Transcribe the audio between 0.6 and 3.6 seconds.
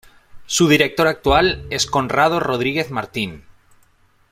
director actual es Conrado Rodríguez Martín.